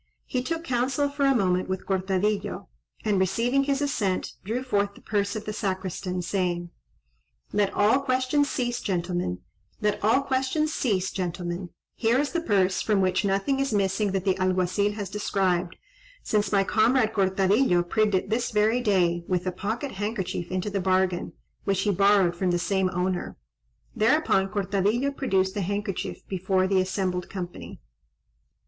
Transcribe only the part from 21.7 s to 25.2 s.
he borrowed from the same owner." Thereupon Cortadillo